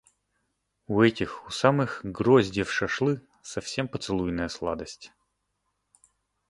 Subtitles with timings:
[0.87, 5.11] У этих у самых гроздьев шашлы— совсем поцелуйная сладость.